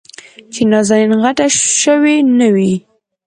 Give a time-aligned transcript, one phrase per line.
[0.53, 1.45] چې نازنين غټه
[1.81, 2.73] شوې نه وي.